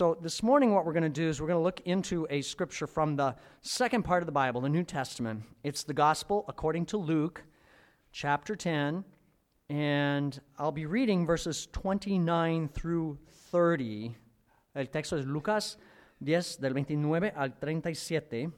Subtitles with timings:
[0.00, 2.40] So, this morning, what we're going to do is we're going to look into a
[2.40, 5.42] scripture from the second part of the Bible, the New Testament.
[5.62, 7.42] It's the Gospel according to Luke,
[8.10, 9.04] chapter 10,
[9.68, 13.18] and I'll be reading verses 29 through
[13.50, 14.16] 30.
[14.74, 15.76] El texto es Lucas
[16.24, 18.54] 10, del 29 al 37.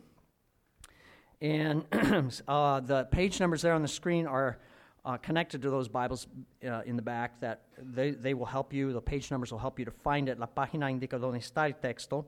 [1.40, 1.84] And
[2.46, 4.60] uh, the page numbers there on the screen are
[5.04, 6.26] uh, connected to those Bibles
[6.66, 8.92] uh, in the back that they, they will help you.
[8.92, 10.38] The page numbers will help you to find it.
[10.38, 12.24] La página indica donde está el texto.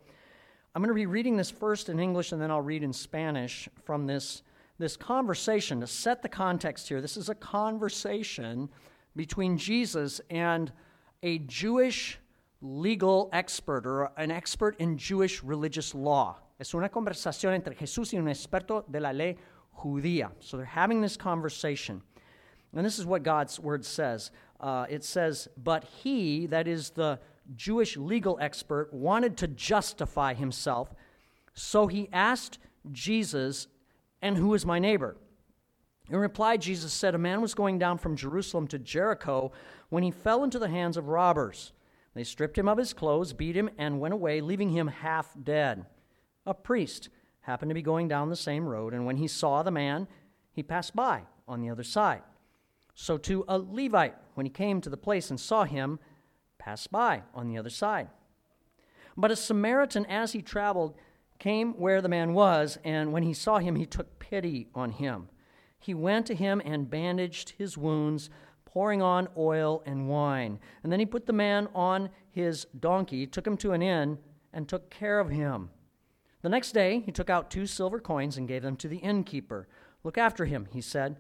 [0.75, 3.68] I'm going to be reading this first in English and then I'll read in Spanish
[3.85, 4.43] from this,
[4.79, 7.01] this conversation to set the context here.
[7.01, 8.68] This is a conversation
[9.15, 10.73] between Jesus and
[11.23, 12.18] a Jewish
[12.61, 16.39] legal expert or an expert in Jewish religious law.
[16.59, 19.37] Es una conversación entre Jesús y un experto de la ley
[19.79, 20.32] judía.
[20.41, 22.03] So they're having this conversation.
[22.75, 27.19] And this is what God's word says uh, it says, But he, that is the
[27.55, 30.95] Jewish legal expert, wanted to justify himself.
[31.53, 32.59] So he asked
[32.91, 33.69] Jesus,
[34.23, 35.17] And who is my neighbor?
[36.11, 39.53] In reply, Jesus said, A man was going down from Jerusalem to Jericho
[39.91, 41.73] when he fell into the hands of robbers.
[42.15, 45.85] They stripped him of his clothes, beat him, and went away, leaving him half dead.
[46.47, 47.09] A priest
[47.41, 50.07] happened to be going down the same road, and when he saw the man,
[50.53, 52.23] he passed by on the other side.
[52.95, 55.98] So too a Levite, when he came to the place and saw him,
[56.59, 58.09] passed by on the other side.
[59.17, 60.95] But a Samaritan, as he traveled,
[61.39, 65.28] came where the man was, and when he saw him, he took pity on him.
[65.78, 68.31] He went to him and bandaged his wounds,
[68.64, 70.58] pouring on oil and wine.
[70.83, 74.19] And then he put the man on his donkey, took him to an inn,
[74.53, 75.70] and took care of him.
[76.42, 79.69] The next day, he took out two silver coins and gave them to the innkeeper.
[80.03, 81.19] Look after him, he said,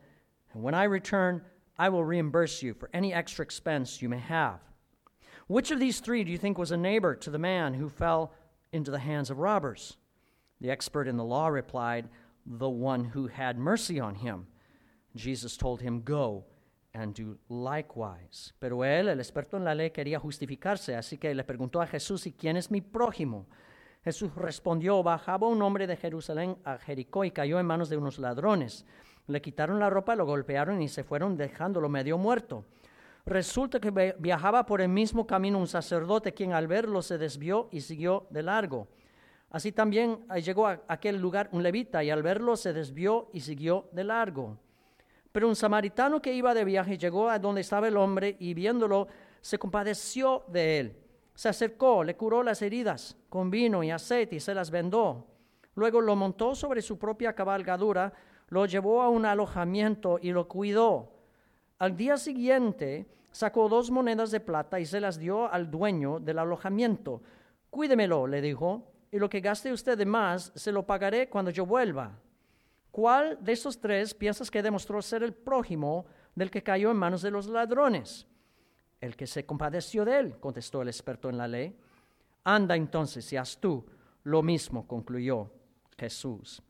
[0.52, 1.42] and when I return,
[1.76, 4.60] I will reimburse you for any extra expense you may have.
[5.46, 8.32] Which of these three do you think was a neighbor to the man who fell
[8.72, 9.96] into the hands of robbers?
[10.60, 12.08] The expert in the law replied,
[12.46, 14.46] The one who had mercy on him.
[15.16, 16.44] Jesus told him, Go
[16.94, 18.52] and do likewise.
[18.60, 22.26] Pero él, el experto en la ley, quería justificarse, así que le preguntó a Jesús,
[22.26, 23.46] ¿y quién es mi prójimo?
[24.04, 28.18] Jesús respondió, bajaba un hombre de Jerusalén a Jericó y cayó en manos de unos
[28.18, 28.84] ladrones.
[29.26, 32.64] Le quitaron la ropa, lo golpearon y se fueron dejándolo medio muerto.
[33.26, 37.80] Resulta que viajaba por el mismo camino un sacerdote quien al verlo se desvió y
[37.80, 38.86] siguió de largo.
[39.48, 43.88] Así también llegó a aquel lugar un levita y al verlo se desvió y siguió
[43.92, 44.58] de largo.
[45.32, 49.08] Pero un samaritano que iba de viaje llegó a donde estaba el hombre y viéndolo
[49.40, 50.96] se compadeció de él.
[51.34, 55.26] Se acercó, le curó las heridas con vino y aceite y se las vendó.
[55.76, 58.12] Luego lo montó sobre su propia cabalgadura
[58.48, 61.12] lo llevó a un alojamiento y lo cuidó.
[61.78, 66.38] Al día siguiente sacó dos monedas de plata y se las dio al dueño del
[66.38, 67.22] alojamiento.
[67.70, 71.66] Cuídemelo, le dijo, y lo que gaste usted de más se lo pagaré cuando yo
[71.66, 72.18] vuelva.
[72.90, 77.22] ¿Cuál de esos tres piensas que demostró ser el prójimo del que cayó en manos
[77.22, 78.26] de los ladrones?
[79.00, 81.76] El que se compadeció de él, contestó el experto en la ley.
[82.44, 83.84] Anda entonces y haz tú
[84.22, 85.50] lo mismo, concluyó
[85.98, 86.62] Jesús.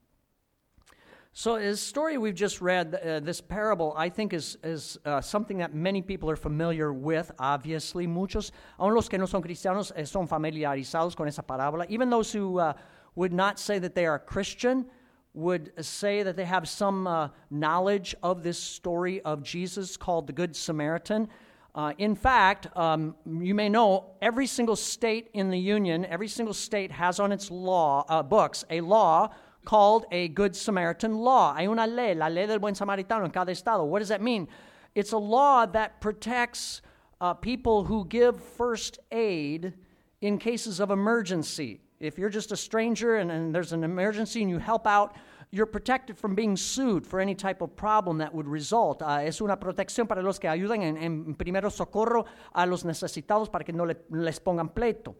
[1.37, 5.59] So, the story we've just read, uh, this parable, I think is, is uh, something
[5.59, 8.06] that many people are familiar with, obviously.
[8.06, 11.87] Muchos, aun los que no son cristianos, eh, son familiarizados con esa parábola.
[11.89, 12.73] Even those who uh,
[13.17, 14.87] would not say that they are Christian
[15.33, 20.33] would say that they have some uh, knowledge of this story of Jesus called the
[20.33, 21.28] Good Samaritan.
[21.75, 26.55] Uh, in fact, um, you may know every single state in the Union, every single
[26.55, 29.31] state has on its law uh, books a law
[29.65, 31.55] called a Good Samaritan law.
[31.55, 33.85] Hay una ley, la ley del buen samaritano en cada estado.
[33.85, 34.49] What does that mean?
[34.95, 36.83] It's a law that protects
[37.21, 39.75] uh, people who give first aid
[40.21, 41.81] in cases of emergency.
[42.01, 45.17] If you're just a stranger and, and there's an emergency and you help out,
[45.51, 49.03] you're protected from being sued for any type of problem that would result.
[49.03, 52.25] Uh, es una protección para los que ayudan en, en primero socorro
[52.55, 55.15] a los necesitados para que no le, les pongan pleito.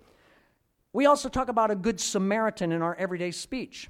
[0.93, 3.89] We also talk about a good Samaritan in our everyday speech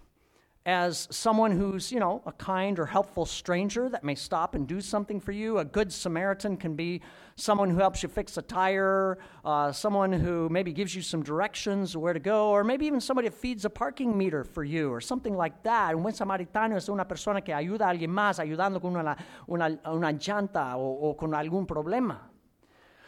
[0.66, 4.80] as someone who's, you know, a kind or helpful stranger that may stop and do
[4.80, 5.58] something for you.
[5.58, 7.02] A good Samaritan can be
[7.36, 11.98] someone who helps you fix a tire, uh, someone who maybe gives you some directions
[11.98, 15.36] where to go, or maybe even somebody feeds a parking meter for you or something
[15.36, 15.94] like that.
[15.94, 19.16] Un buen samaritano es una persona que ayuda a alguien más, ayudando con una,
[19.46, 22.16] una, una llanta o, o con algún problema.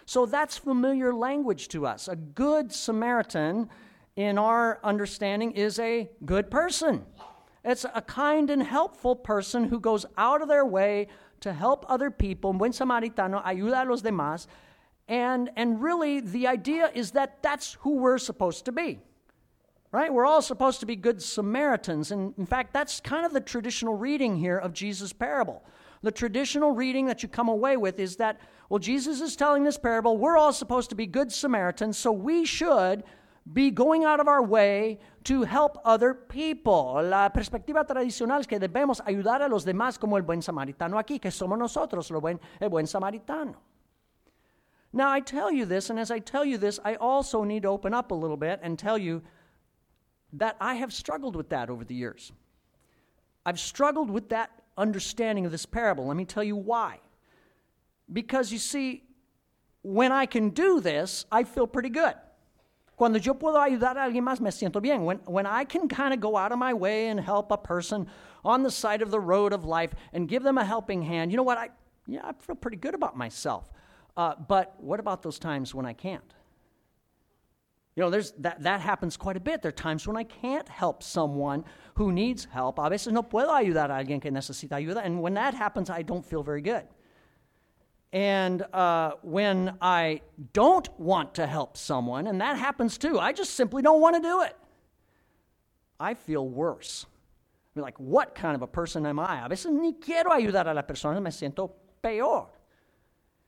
[0.05, 2.07] So that's familiar language to us.
[2.09, 3.71] A good Samaritan,
[4.15, 7.05] in our understanding, is a good person.
[7.67, 11.09] It's a kind and helpful person who goes out of their way
[11.41, 12.53] to help other people.
[12.53, 14.47] Buen samaritano ayuda a los demás.
[15.09, 19.01] And, and really, the idea is that that's who we're supposed to be.
[19.91, 20.13] Right?
[20.13, 22.13] We're all supposed to be good Samaritans.
[22.13, 25.65] And in fact, that's kind of the traditional reading here of Jesus' parable.
[26.03, 29.79] The traditional reading that you come away with is that, well, Jesus is telling this
[29.79, 30.19] parable.
[30.19, 33.03] We're all supposed to be good Samaritans, so we should
[33.53, 37.01] be going out of our way to help other people.
[37.03, 41.21] La perspectiva tradicional es que debemos ayudar a los demás como el buen samaritano aquí,
[41.21, 43.57] que somos nosotros lo buen, el buen samaritano.
[44.93, 47.69] Now, I tell you this, and as I tell you this, I also need to
[47.69, 49.23] open up a little bit and tell you
[50.33, 52.33] that I have struggled with that over the years.
[53.45, 56.07] I've struggled with that understanding of this parable.
[56.07, 56.99] Let me tell you why.
[58.13, 59.05] Because you see,
[59.83, 62.15] when I can do this, I feel pretty good.
[62.97, 65.05] Cuando yo puedo ayudar a alguien más, me siento bien.
[65.05, 68.07] When, when I can kind of go out of my way and help a person
[68.43, 71.37] on the side of the road of life and give them a helping hand, you
[71.37, 71.59] know what?
[71.59, 71.69] I,
[72.07, 73.71] yeah, I feel pretty good about myself.
[74.17, 76.33] Uh, but what about those times when I can't?
[77.97, 79.61] You know, there's, that, that happens quite a bit.
[79.61, 81.65] There are times when I can't help someone
[81.95, 82.79] who needs help.
[82.79, 85.05] A veces no puedo ayudar a alguien que necesita ayuda.
[85.05, 86.85] And when that happens, I don't feel very good.
[88.13, 90.23] And uh, when I
[90.53, 94.23] don't want to help someone, and that happens too, I just simply don't want to
[94.23, 94.57] do it,
[95.99, 97.07] I feel worse.
[97.09, 99.45] I mean, like, what kind of a person am I?
[99.45, 101.73] A veces ni quiero ayudar a la persona, me siento
[102.03, 102.49] peor.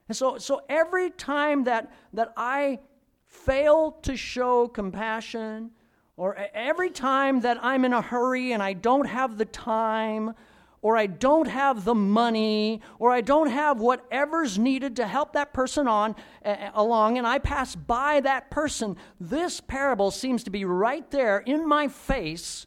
[0.07, 2.79] And so, so every time that, that I
[3.25, 5.71] fail to show compassion,
[6.17, 10.33] or every time that I'm in a hurry and I don't have the time,
[10.81, 15.53] or I don't have the money, or I don't have whatever's needed to help that
[15.53, 16.15] person on
[16.45, 21.39] uh, along, and I pass by that person, this parable seems to be right there
[21.39, 22.65] in my face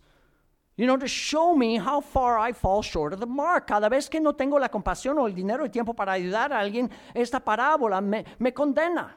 [0.76, 3.67] you know, to show me how far I fall short of the mark.
[3.67, 6.61] Cada vez que no tengo la compasión o el dinero y tiempo para ayudar a
[6.61, 9.11] alguien, esta parábola me, me condena.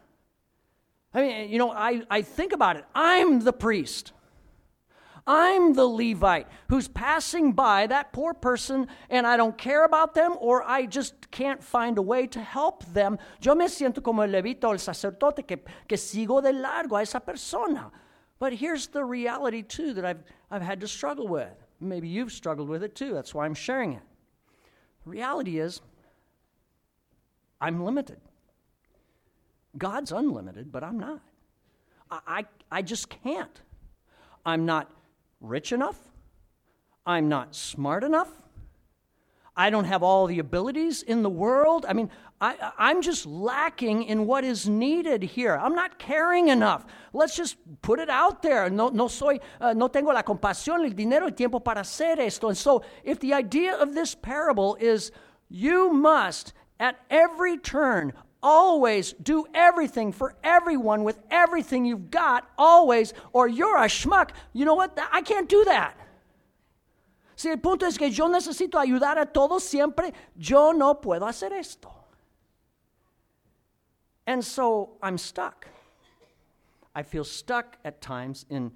[1.13, 2.85] I mean, you know, I, I think about it.
[2.93, 4.11] I'm the priest.
[5.27, 10.35] I'm the Levite who's passing by that poor person and I don't care about them
[10.39, 13.17] or I just can't find a way to help them.
[13.41, 15.57] Yo me siento como el levita o el sacerdote que,
[15.87, 17.91] que sigo de largo a esa persona.
[18.37, 21.53] But here's the reality, too, that I've, I've had to struggle with.
[21.79, 23.13] Maybe you've struggled with it, too.
[23.13, 24.01] That's why I'm sharing it.
[25.05, 25.81] The reality is,
[27.61, 28.19] I'm limited.
[29.77, 31.21] God's unlimited, but I'm not.
[32.11, 33.61] I, I, I just can't.
[34.45, 34.91] I'm not
[35.47, 35.99] rich enough.
[37.05, 38.29] I'm not smart enough.
[39.57, 41.85] I don't have all the abilities in the world.
[41.87, 42.09] I mean,
[42.41, 45.55] I, I'm just lacking in what is needed here.
[45.55, 46.85] I'm not caring enough.
[47.13, 48.69] Let's just put it out there.
[48.69, 52.49] No, no, soy, uh, no tengo la compasión, el dinero, el tiempo para hacer esto.
[52.49, 55.11] And so, if the idea of this parable is
[55.47, 58.11] you must, at every turn,
[58.45, 64.65] always do everything for everyone with everything you've got, always, or you're a schmuck, you
[64.65, 64.95] know what?
[65.11, 65.97] I can't do that.
[67.35, 71.53] Si el punto es que yo necesito ayudar a todos siempre, yo no puedo hacer
[71.53, 71.91] esto.
[74.27, 75.67] And so I'm stuck.
[76.93, 78.71] I feel stuck at times in,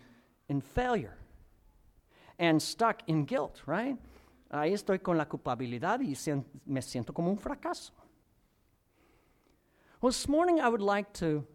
[0.50, 1.16] in failure
[2.40, 3.98] and stuck in guilt, right?
[4.52, 6.16] Ahí estoy con la culpabilidad y
[6.66, 7.94] me siento como un fracaso.
[10.02, 11.46] Well, this morning I would like to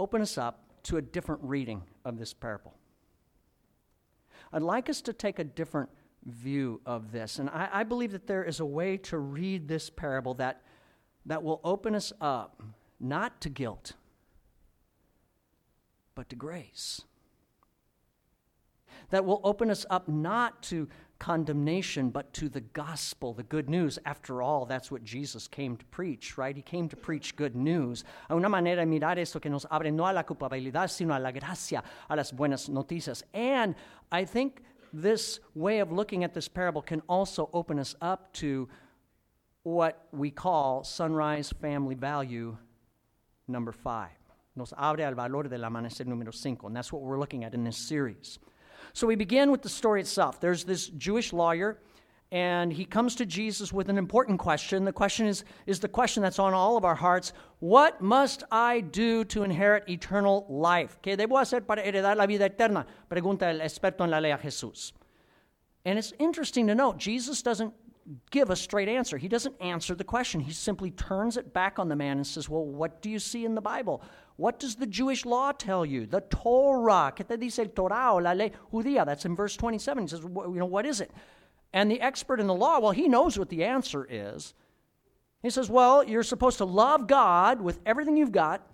[0.00, 2.74] open us up to a different reading of this parable.
[4.54, 5.90] I'd like us to take a different
[6.24, 7.38] view of this.
[7.38, 10.62] And I, I believe that there is a way to read this parable that
[11.26, 12.62] that will open us up
[12.98, 13.92] not to guilt,
[16.14, 17.02] but to grace.
[19.10, 23.98] That will open us up not to condemnation, but to the gospel, the good news.
[24.06, 26.54] After all, that's what Jesus came to preach, right?
[26.54, 28.04] He came to preach good news.
[28.30, 31.18] A una manera de mirar esto que nos abre no a la culpabilidad, sino a
[31.18, 33.22] la gracia, a las buenas noticias.
[33.34, 33.74] And
[34.12, 38.68] I think this way of looking at this parable can also open us up to
[39.64, 42.56] what we call sunrise family value
[43.48, 44.10] number five.
[44.56, 47.64] Nos abre al valor del amanecer número cinco, and that's what we're looking at in
[47.64, 48.38] this series.
[48.92, 50.40] So we begin with the story itself.
[50.40, 51.78] There's this Jewish lawyer,
[52.30, 54.84] and he comes to Jesus with an important question.
[54.84, 58.80] The question is, is the question that's on all of our hearts What must I
[58.80, 60.98] do to inherit eternal life?
[61.02, 62.86] ¿Qué debo hacer para heredar la vida eterna?
[63.10, 64.92] Pregunta el experto en la ley a Jesús.
[65.84, 67.72] And it's interesting to note, Jesus doesn't
[68.30, 69.16] give a straight answer.
[69.16, 70.40] He doesn't answer the question.
[70.40, 73.44] He simply turns it back on the man and says, Well, what do you see
[73.44, 74.02] in the Bible?
[74.38, 76.06] What does the Jewish law tell you?
[76.06, 77.12] The Torah.
[77.14, 79.04] ¿Qué te dice el Torah o la ley judía?
[79.04, 80.04] That's in verse 27.
[80.04, 81.10] He says, You know, what is it?
[81.72, 84.54] And the expert in the law, well, he knows what the answer is.
[85.42, 88.64] He says, Well, you're supposed to love God with everything you've got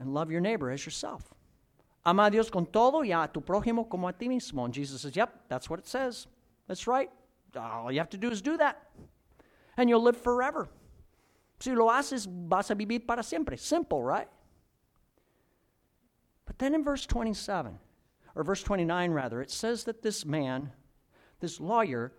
[0.00, 1.34] and love your neighbor as yourself.
[2.06, 4.64] Ama a Dios con todo y a tu prójimo como a ti mismo.
[4.64, 6.26] And Jesus says, Yep, that's what it says.
[6.68, 7.10] That's right.
[7.54, 8.88] All you have to do is do that.
[9.76, 10.70] And you'll live forever.
[11.58, 13.56] Si lo haces, vas a vivir para siempre.
[13.56, 14.28] Simple, right?
[16.44, 17.78] But then in verse 27,
[18.34, 20.72] or verse 29 rather, it says that this man,
[21.40, 22.12] this lawyer,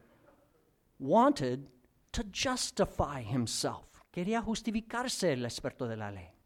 [0.99, 1.67] wanted
[2.11, 3.85] to justify himself.
[4.11, 6.36] Quería justificarse el experto de la ley.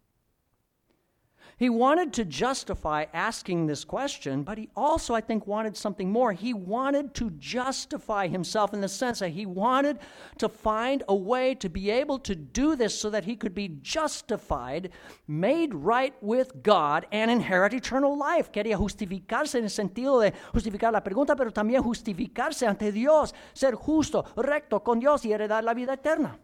[1.61, 6.33] He wanted to justify asking this question, but he also, I think, wanted something more.
[6.33, 9.99] He wanted to justify himself in the sense that he wanted
[10.39, 13.77] to find a way to be able to do this so that he could be
[13.83, 14.89] justified,
[15.27, 18.51] made right with God, and inherit eternal life.
[18.51, 23.75] Quería justificarse en el sentido de justificar la pregunta, pero también justificarse ante Dios, ser
[23.75, 26.39] justo, recto con Dios y heredar la vida eterna.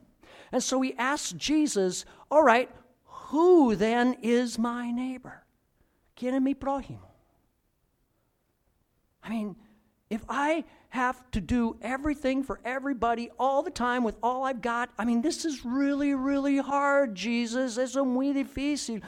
[0.52, 2.70] And so he asked Jesus, All right,
[3.28, 5.44] who then is my neighbor?
[6.16, 7.12] ¿Quién es mi prójimo?
[9.22, 9.56] I mean,
[10.10, 14.90] if I have to do everything for everybody all the time with all I've got,
[14.98, 17.78] I mean, this is really, really hard, Jesus.
[17.78, 19.02] Es muy difícil.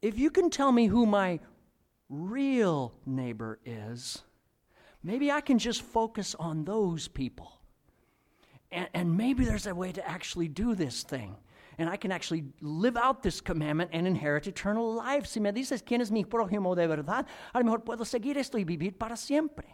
[0.00, 1.38] If you can tell me who my
[2.08, 4.22] real neighbor is,
[5.02, 7.60] maybe I can just focus on those people.
[8.70, 11.36] And, and maybe there's a way to actually do this thing
[11.78, 15.26] and I can actually live out this commandment and inherit eternal life.
[15.26, 18.58] Si me dices quién es mi prójimo de verdad, a lo mejor puedo seguir esto
[18.58, 19.64] y vivir para siempre.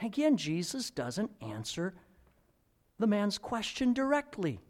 [0.00, 1.94] Again, Jesus doesn't answer
[2.98, 4.60] the man's question directly.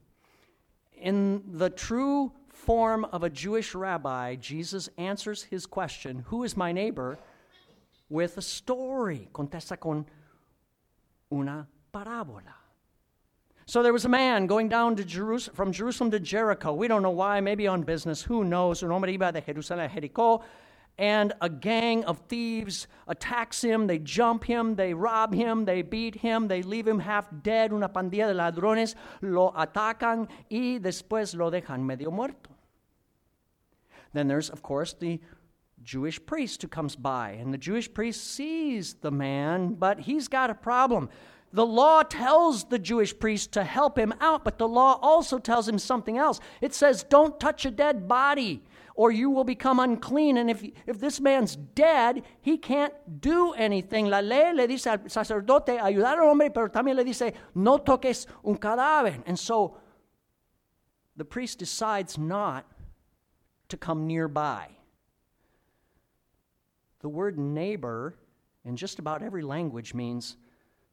[1.01, 6.73] In the true form of a Jewish rabbi, Jesus answers his question, Who is my
[6.73, 7.19] neighbor?
[8.09, 9.29] with a story.
[9.33, 10.07] Contesta con
[11.33, 12.55] una parábola.
[13.69, 16.73] So there was a man going down to Jerusalem, from Jerusalem to Jericho.
[16.73, 18.83] We don't know why, maybe on business, who knows.
[18.83, 20.43] Un hombre iba de Jerusalén a Jericó,
[20.97, 23.87] and a gang of thieves attacks him.
[23.87, 27.71] They jump him, they rob him, they beat him, they leave him half dead.
[27.75, 32.49] Una pandilla de ladrones lo atacan y después lo dejan medio muerto.
[34.15, 35.21] Then there's, of course, the
[35.83, 40.49] Jewish priest who comes by, and the Jewish priest sees the man, but he's got
[40.49, 41.11] a problem.
[41.53, 45.67] The law tells the Jewish priest to help him out, but the law also tells
[45.67, 46.41] him something else.
[46.61, 48.63] It says, Don't touch a dead body,
[48.95, 50.37] or you will become unclean.
[50.37, 54.07] And if, if this man's dead, he can't do anything.
[54.07, 58.27] La ley le dice al sacerdote ayudar al hombre, pero también le dice, No toques
[58.45, 59.23] un cadáver.
[59.27, 59.79] And so
[61.17, 62.67] the priest decides not
[63.69, 64.69] to come nearby.
[67.01, 68.17] The word neighbor
[68.65, 70.37] in just about every language means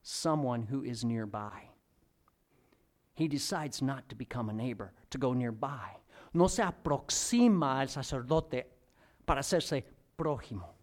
[0.08, 1.68] someone who is nearby.
[3.16, 5.98] He decides not to become a neighbor, to go nearby.
[6.34, 8.66] No se aproxima al sacerdote
[9.26, 9.84] para hacerse
[10.16, 10.76] prójimo.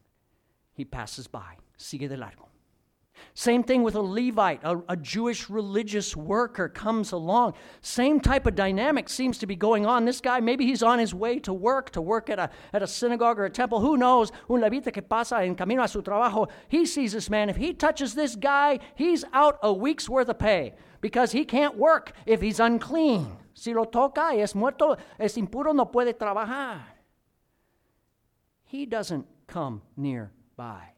[0.72, 2.48] He passes by, sigue de largo.
[3.34, 7.54] Same thing with a Levite, a, a, Jewish religious worker comes along.
[7.80, 10.04] Same type of dynamic seems to be going on.
[10.04, 12.86] This guy, maybe he's on his way to work, to work at a, at a
[12.86, 13.80] synagogue or a temple.
[13.80, 14.32] Who knows?
[14.50, 16.50] Un levita que pasa en camino a su trabajo.
[16.68, 17.48] He sees this man.
[17.48, 21.76] If he touches this guy, he's out a week's worth of pay because he can't
[21.76, 23.38] work if he's unclean.
[23.54, 26.82] Si lo toca es muerto, es impuro, no puede trabajar.
[28.64, 30.92] He doesn't come nearby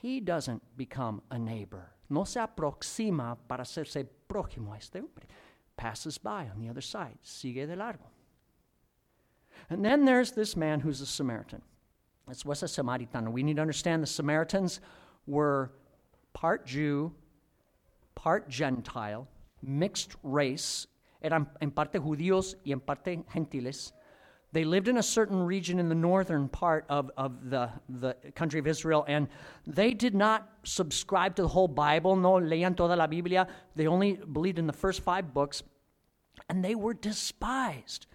[0.00, 1.92] he doesn't become a neighbor.
[2.08, 5.26] No se aproxima para hacerse prójimo a este hombre.
[5.76, 7.18] Passes by on the other side.
[7.22, 8.04] Sigue de largo.
[9.68, 11.62] And then there's this man who's a Samaritan.
[12.26, 13.30] This was a Samaritano.
[13.30, 14.80] We need to understand the Samaritans
[15.26, 15.70] were
[16.32, 17.12] part Jew,
[18.14, 19.28] part Gentile,
[19.62, 20.86] mixed race.
[21.22, 23.92] Eran en parte judíos y en parte gentiles.
[24.52, 28.58] They lived in a certain region in the northern part of, of the, the country
[28.58, 29.28] of Israel, and
[29.66, 32.16] they did not subscribe to the whole Bible.
[32.16, 33.46] No leían toda la Biblia.
[33.76, 35.62] They only believed in the first five books,
[36.48, 38.06] and they were despised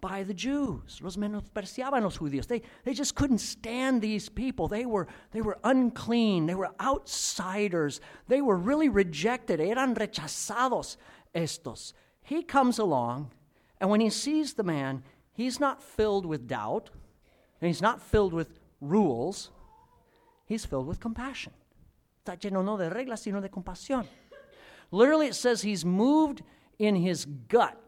[0.00, 1.00] by the Jews.
[1.02, 2.46] Los menospreciaban los judíos.
[2.46, 4.68] They, they just couldn't stand these people.
[4.68, 6.46] They were, they were unclean.
[6.46, 8.00] They were outsiders.
[8.28, 9.60] They were really rejected.
[9.60, 10.96] Eran rechazados
[11.34, 11.92] estos.
[12.22, 13.32] He comes along,
[13.80, 15.02] and when he sees the man,
[15.34, 16.90] he's not filled with doubt,
[17.60, 19.50] and he's not filled with rules.
[20.46, 21.52] He's filled with compassion.
[22.24, 24.06] Está lleno no de reglas, sino de compasión.
[24.90, 26.42] Literally, it says he's moved
[26.78, 27.78] in his gut.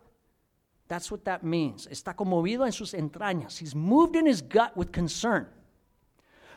[0.89, 1.87] That's what that means.
[1.91, 3.59] Está conmovido en sus entrañas.
[3.59, 5.47] He's moved in his gut with concern.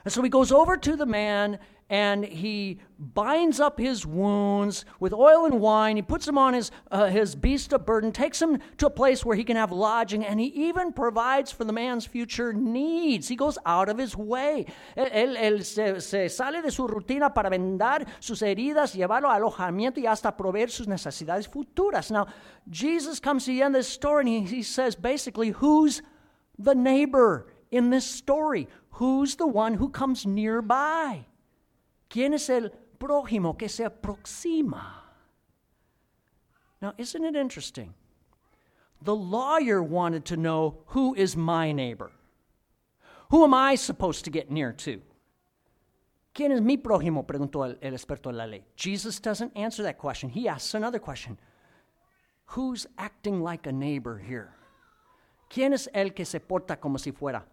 [0.05, 5.11] And so he goes over to the man and he binds up his wounds with
[5.11, 5.95] oil and wine.
[5.95, 9.25] He puts him on his, uh, his beast of burden, takes him to a place
[9.25, 13.27] where he can have lodging, and he even provides for the man's future needs.
[13.27, 14.67] He goes out of his way.
[14.95, 19.97] Él, él se, se, sale de su rutina para vendar sus heridas, llevarlo a alojamiento
[19.97, 22.11] y hasta proveer sus necesidades futuras.
[22.11, 22.27] Now,
[22.69, 26.03] Jesus comes to the end of this story and he, he says basically, who's
[26.59, 28.67] the neighbor in this story?
[28.99, 31.25] Who's the one who comes nearby?
[32.09, 34.83] ¿Quién es el prójimo que se aproxima?
[36.81, 37.93] Now, isn't it interesting?
[39.01, 42.11] The lawyer wanted to know who is my neighbor?
[43.29, 45.01] Who am I supposed to get near to?
[46.35, 47.25] ¿Quién es mi prójimo?
[47.25, 48.65] preguntó el, el experto de la ley.
[48.75, 50.29] Jesus doesn't answer that question.
[50.29, 51.37] He asks another question
[52.47, 54.49] Who's acting like a neighbor here?
[55.49, 57.43] ¿Quién es el que se porta como si fuera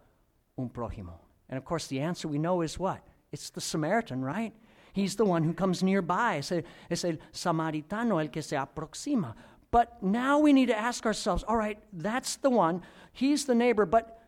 [0.57, 1.26] un prójimo?
[1.49, 3.07] And of course, the answer we know is what?
[3.33, 4.53] It's the Samaritan, right?
[4.93, 6.43] He's the one who comes nearby.
[6.51, 9.35] El, es el samaritano el que se aproxima.
[9.71, 12.83] But now we need to ask ourselves all right, that's the one.
[13.13, 14.23] He's the neighbor, but,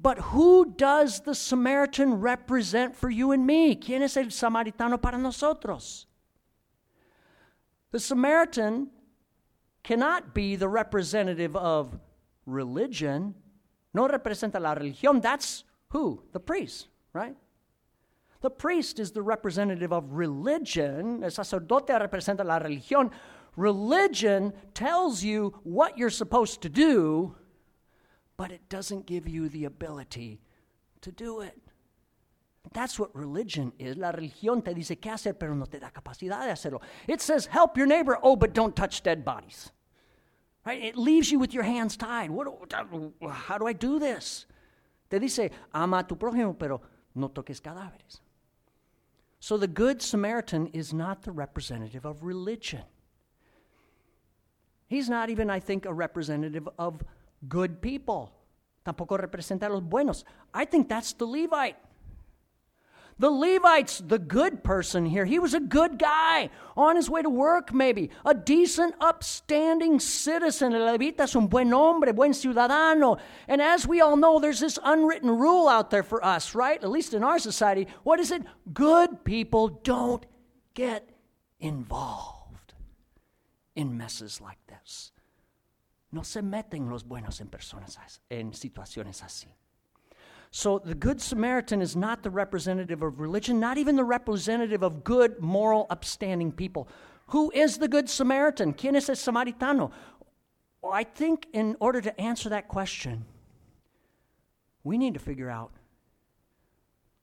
[0.00, 3.76] but who does the Samaritan represent for you and me?
[3.76, 6.06] ¿Quién es el samaritano para nosotros?
[7.92, 8.88] The Samaritan
[9.84, 11.96] cannot be the representative of
[12.44, 13.34] religion.
[13.94, 15.22] No representa la religión.
[15.22, 16.22] That's who?
[16.32, 17.34] The priest, right?
[18.40, 21.24] The priest is the representative of religion.
[21.24, 23.10] El sacerdote representa la religión.
[23.56, 27.34] Religion tells you what you're supposed to do,
[28.36, 30.40] but it doesn't give you the ability
[31.00, 31.58] to do it.
[32.72, 33.96] That's what religion is.
[33.96, 36.80] La religión te dice qué hacer, pero no te da capacidad de hacerlo.
[37.08, 39.72] It says, help your neighbor, oh, but don't touch dead bodies.
[40.64, 40.84] Right?
[40.84, 42.30] It leaves you with your hands tied.
[42.30, 42.46] What,
[43.30, 44.46] how do I do this?
[45.08, 46.80] Te dice, ama a tu prójimo, pero
[47.14, 48.20] no toques cadáveres.
[49.40, 52.82] So the Good Samaritan is not the representative of religion.
[54.86, 57.02] He's not even, I think, a representative of
[57.48, 58.32] good people.
[58.84, 60.24] Tampoco representa a los buenos.
[60.54, 61.76] I think that's the Levite.
[63.20, 65.24] The Levite's the good person here.
[65.24, 68.10] He was a good guy on his way to work, maybe.
[68.24, 70.72] A decent, upstanding citizen.
[70.72, 73.18] El Levita es un buen hombre, buen ciudadano.
[73.48, 76.82] And as we all know, there's this unwritten rule out there for us, right?
[76.82, 77.88] At least in our society.
[78.04, 78.42] What is it?
[78.72, 80.24] Good people don't
[80.74, 81.08] get
[81.58, 82.74] involved
[83.74, 85.10] in messes like this.
[86.12, 87.98] No se meten los buenos en personas,
[88.30, 89.48] en situaciones así.
[90.50, 95.04] So the Good Samaritan is not the representative of religion, not even the representative of
[95.04, 96.88] good, moral, upstanding people.
[97.28, 98.72] Who is the Good Samaritan?
[98.72, 99.90] ¿Quién es el samaritano?
[100.80, 103.26] Well, I think in order to answer that question,
[104.84, 105.72] we need to figure out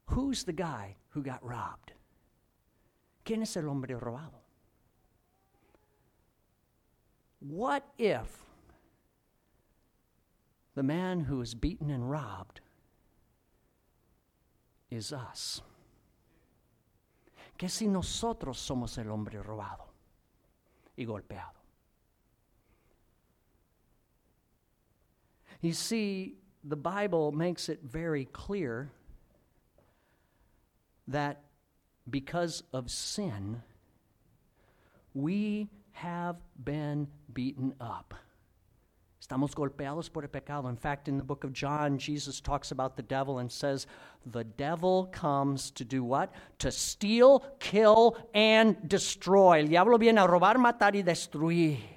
[0.07, 1.93] who's the guy who got robbed?
[3.25, 4.43] ¿Quién es el hombre robado?
[7.39, 8.27] What if
[10.75, 12.61] the man who was beaten and robbed
[14.95, 15.61] is us.
[17.57, 19.85] Que si nosotros somos el hombre robado
[20.97, 21.53] y golpeado.
[25.61, 28.91] You see, the Bible makes it very clear
[31.07, 31.41] that
[32.09, 33.61] because of sin,
[35.13, 38.13] we have been beaten up.
[39.25, 40.69] Estamos golpeados por el pecado.
[40.69, 43.87] In fact, in the book of John, Jesus talks about the devil and says,
[44.27, 46.31] The devil comes to do what?
[46.59, 49.61] To steal, kill, and destroy.
[49.61, 51.94] El diablo viene a robar, matar y destruir.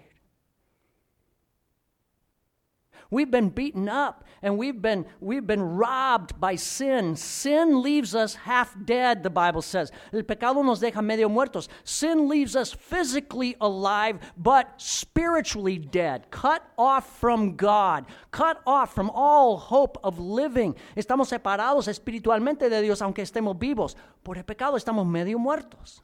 [3.11, 7.17] We've been beaten up and we've been, we've been robbed by sin.
[7.17, 9.91] Sin leaves us half dead, the Bible says.
[10.13, 11.71] El pecado nos deja medio muertos.
[11.85, 19.11] Sin leaves us physically alive, but spiritually dead, cut off from God, cut off from
[19.11, 20.77] all hope of living.
[20.95, 23.97] Estamos separados espiritualmente de Dios, aunque estemos vivos.
[24.23, 26.03] Por el pecado estamos medio muertos.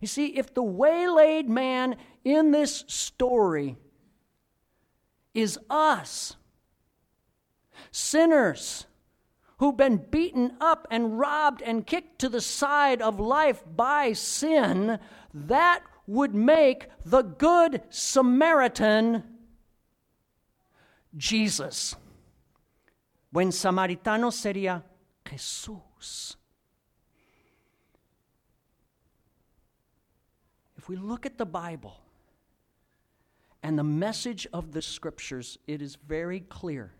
[0.00, 3.76] You see, if the waylaid man in this story
[5.36, 6.36] is us.
[7.90, 8.86] Sinners
[9.58, 14.98] who've been beaten up and robbed and kicked to the side of life by sin,
[15.32, 19.22] that would make the Good Samaritan
[21.16, 21.94] Jesus.
[23.32, 24.82] Buen Samaritano sería
[25.24, 26.36] Jesús.
[30.76, 32.00] If we look at the Bible,
[33.66, 36.92] and the message of the scriptures, it is very clear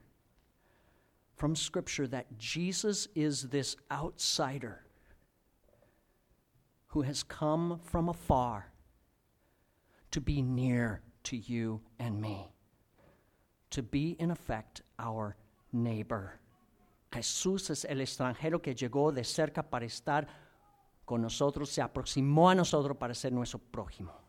[1.37, 4.83] from scripture that Jesus is this outsider
[6.89, 8.73] who has come from afar
[10.11, 12.49] to be near to you and me,
[13.71, 15.37] to be, in effect, our
[15.73, 16.41] neighbor.
[17.13, 20.27] Jesús es el extranjero que llegó de cerca para estar
[21.07, 24.26] con nosotros, se aproximó a nosotros para ser nuestro prójimo.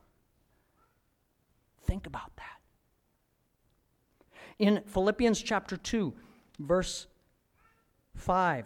[1.88, 2.44] Think about that.
[4.60, 6.14] In Philippians chapter 2,
[6.60, 7.08] verse
[8.16, 8.66] 5,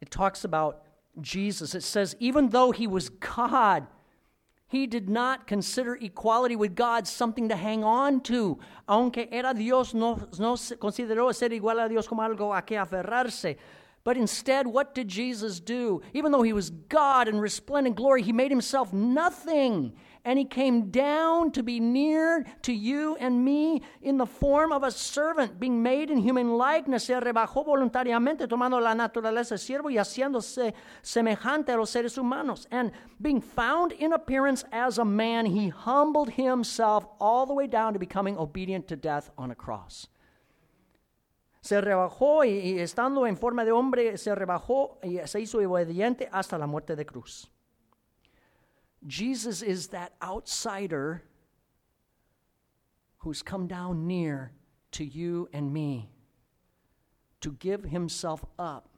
[0.00, 0.82] it talks about
[1.20, 1.74] Jesus.
[1.74, 3.86] It says, even though he was God,
[4.68, 8.58] he did not consider equality with God something to hang on to.
[8.88, 13.56] Aunque era Dios, no, no consideró ser igual a Dios como algo a que aferrarse.
[14.04, 16.00] But instead, what did Jesus do?
[16.12, 19.94] Even though he was God in resplendent glory, he made himself nothing
[20.26, 24.82] and he came down to be near to you and me in the form of
[24.82, 27.04] a servant, being made in human likeness.
[27.04, 32.66] Se rebajó voluntariamente, tomando la naturaleza de siervo y haciéndose semejante a los seres humanos.
[32.72, 32.90] And
[33.22, 38.00] being found in appearance as a man, he humbled himself all the way down to
[38.00, 40.08] becoming obedient to death on a cross.
[41.60, 46.28] Se rebajó y, y estando en forma de hombre, se rebajó y se hizo obediente
[46.32, 47.48] hasta la muerte de cruz.
[49.06, 51.22] Jesus is that outsider
[53.18, 54.52] who's come down near
[54.92, 56.10] to you and me
[57.40, 58.88] to give himself up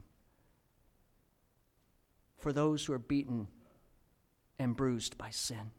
[2.38, 3.48] for those who are beaten
[4.58, 5.70] and bruised by sin.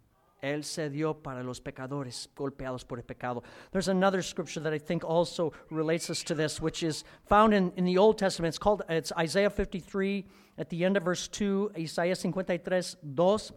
[0.42, 3.44] Él se dio para los pecadores, golpeados por el pecado.
[3.72, 7.74] There's another scripture that I think also relates us to this, which is found in,
[7.76, 8.50] in the Old Testament.
[8.50, 10.26] It's called, it's Isaiah 53,
[10.58, 12.82] at the end of verse 2, Isaiah 53,
[13.16, 13.54] 2.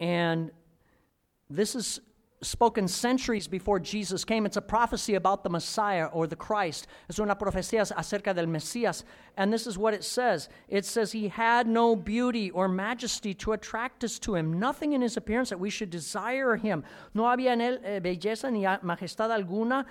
[0.00, 0.50] And
[1.48, 2.00] this is
[2.42, 4.46] spoken centuries before Jesus came.
[4.46, 6.86] It's a prophecy about the Messiah or the Christ.
[7.08, 9.04] Es una profecía acerca del Mesías.
[9.36, 13.52] And this is what it says it says, He had no beauty or majesty to
[13.52, 16.84] attract us to Him, nothing in His appearance that we should desire Him.
[17.14, 19.86] No había en Él eh, belleza ni majestad alguna.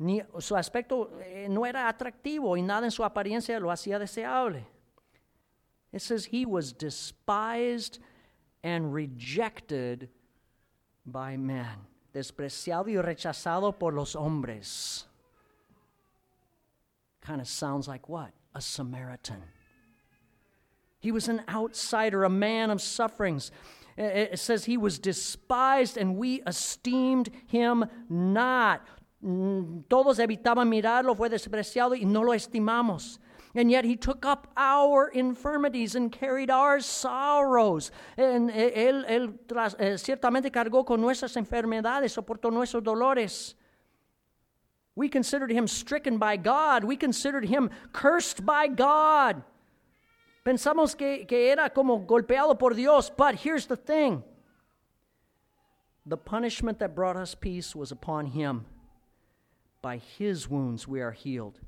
[0.00, 4.64] Ni su aspecto eh, no era atractivo y nada en su apariencia lo hacía deseable.
[5.92, 7.98] It says he was despised
[8.68, 10.10] and rejected
[11.06, 11.86] by men.
[12.14, 15.06] Despreciado y rechazado por los hombres.
[17.22, 18.30] Kind of sounds like what?
[18.54, 19.42] A Samaritan.
[21.00, 23.50] He was an outsider, a man of sufferings.
[23.96, 28.86] It says he was despised and we esteemed him not.
[29.20, 33.18] Todos evitaban mirarlo, fue despreciado y no lo estimamos.
[33.58, 37.90] And yet he took up our infirmities and carried our sorrows.
[38.16, 43.56] And él, él tras, eh, ciertamente cargó con nuestras enfermedades, soportó nuestros dolores.
[44.94, 46.84] We considered him stricken by God.
[46.84, 49.42] We considered him cursed by God.
[50.46, 53.10] Pensamos que, que era como golpeado por Dios.
[53.10, 54.22] But here's the thing
[56.06, 58.66] the punishment that brought us peace was upon him.
[59.82, 61.58] By his wounds we are healed.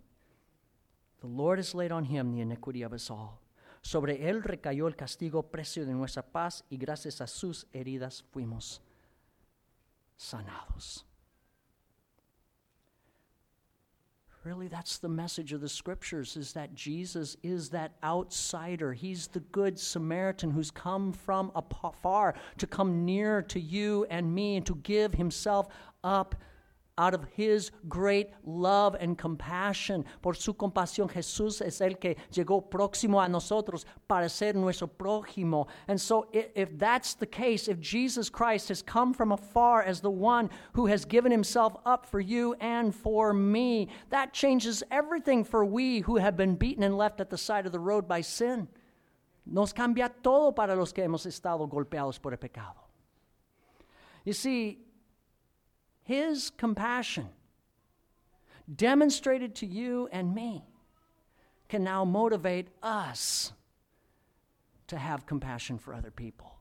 [1.20, 3.40] The Lord has laid on him the iniquity of us all.
[3.82, 8.80] Sobre él recayó el castigo precio de nuestra paz y gracias a sus heridas fuimos
[10.18, 11.04] sanados.
[14.42, 18.94] Really, that's the message of the scriptures is that Jesus is that outsider.
[18.94, 24.56] He's the good Samaritan who's come from afar to come near to you and me
[24.56, 25.68] and to give himself
[26.02, 26.34] up
[27.00, 30.04] out of his great love and compassion.
[30.20, 35.66] Por su compasión, Jesús es el que llegó próximo a nosotros para ser nuestro prójimo.
[35.88, 40.10] And so, if that's the case, if Jesus Christ has come from afar as the
[40.10, 45.64] one who has given himself up for you and for me, that changes everything for
[45.64, 48.68] we who have been beaten and left at the side of the road by sin.
[49.46, 52.76] Nos cambia todo para los que hemos estado golpeados por el pecado.
[54.24, 54.89] You see,
[56.10, 57.28] his compassion,
[58.74, 60.64] demonstrated to you and me,
[61.68, 63.52] can now motivate us
[64.88, 66.56] to have compassion for other people.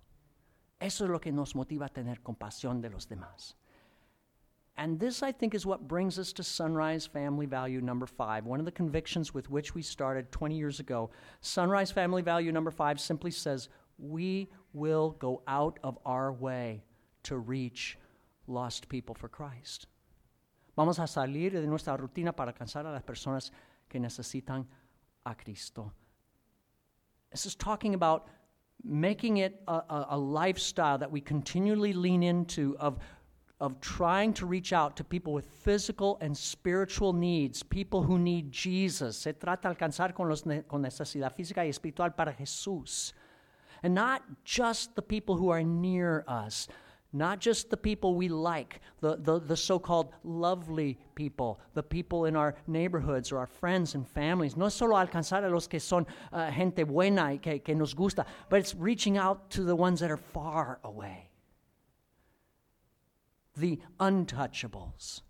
[0.80, 3.56] Eso es lo que nos motiva a tener compasión de los demás.
[4.78, 8.60] And this, I think, is what brings us to Sunrise Family Value number five, one
[8.60, 11.10] of the convictions with which we started 20 years ago.
[11.42, 16.84] Sunrise Family Value number five simply says, We will go out of our way
[17.24, 17.98] to reach
[18.50, 19.88] lost people for Christ.
[20.76, 23.52] Vamos a salir de nuestra rutina para alcanzar a las personas
[23.88, 24.66] que necesitan
[25.26, 25.92] a Cristo.
[27.32, 28.28] This is talking about
[28.84, 32.98] making it a, a, a, lifestyle that we continually lean into of,
[33.60, 38.52] of trying to reach out to people with physical and spiritual needs, people who need
[38.52, 39.18] Jesus.
[39.18, 43.12] Se trata de alcanzar con, los, con necesidad física y espiritual para Jesús.
[43.84, 46.68] And not just the people who are near us,
[47.12, 52.26] not just the people we like, the, the, the so called lovely people, the people
[52.26, 54.56] in our neighborhoods or our friends and families.
[54.56, 58.26] No solo alcanzar a los que son uh, gente buena y que, que nos gusta,
[58.50, 61.30] but it's reaching out to the ones that are far away.
[63.58, 65.22] The untouchables,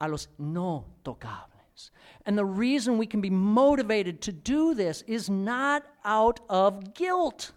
[0.00, 1.90] a los no tocables.
[2.26, 7.52] And the reason we can be motivated to do this is not out of guilt,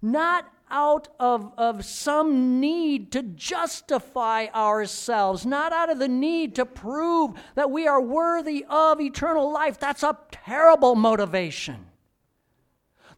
[0.00, 6.66] not out of, of some need to justify ourselves, not out of the need to
[6.66, 9.78] prove that we are worthy of eternal life.
[9.78, 11.86] That's a terrible motivation.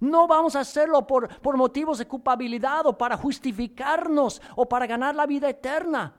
[0.01, 5.15] No vamos a hacerlo por, por motivos de culpabilidad o para justificarnos o para ganar
[5.15, 6.15] la vida eterna.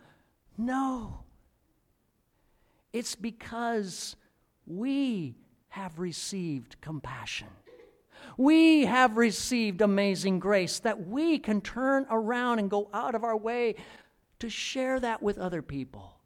[0.58, 1.24] No.
[2.94, 4.16] It's because
[4.68, 5.36] we
[5.70, 7.48] have received compassion
[8.38, 13.38] we have received amazing grace that we can turn around and go out of our
[13.38, 13.76] way
[14.40, 16.18] to share that with other people.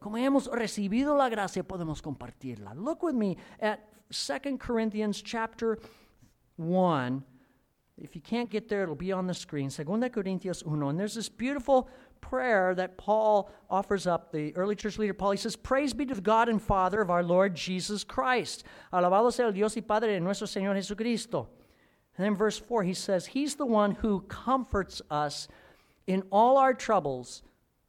[0.00, 2.74] Como hemos recibido la gracia, podemos compartirla.
[2.74, 5.78] Look with me at 2 Corinthians chapter
[6.56, 7.22] 1.
[7.98, 9.70] If you can't get there, it'll be on the screen.
[9.70, 10.82] 2 Corintios 1.
[10.82, 11.88] And there's this beautiful
[12.22, 15.32] prayer that Paul offers up, the early church leader Paul.
[15.32, 18.64] He says, Praise be to the God and Father of our Lord Jesus Christ.
[18.90, 21.48] Alabado sea el Dios y Padre de nuestro Señor Jesucristo.
[22.16, 25.48] And then verse 4, he says, He's the one who comforts us
[26.06, 27.42] in all our troubles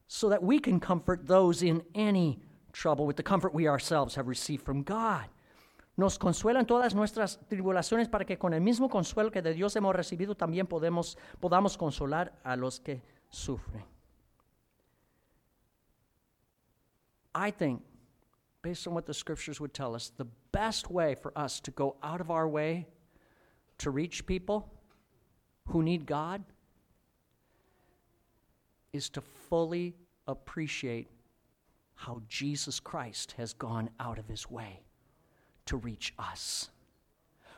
[0.07, 2.41] so that we can comfort those in any
[2.71, 5.25] trouble with the comfort we ourselves have received from God.
[5.95, 9.75] Nos consuela en todas nuestras tribulaciones para que con el mismo consuelo que de Dios
[9.75, 13.92] hemos recibido también podemos, podamos consolar a los que sufren.
[17.35, 17.81] I think,
[18.61, 21.95] based on what the scriptures would tell us, the best way for us to go
[22.03, 22.87] out of our way
[23.79, 24.69] to reach people
[25.67, 26.43] who need God
[28.91, 29.95] is to fully
[30.27, 31.07] appreciate
[31.95, 34.81] how Jesus Christ has gone out of his way
[35.65, 36.69] to reach us.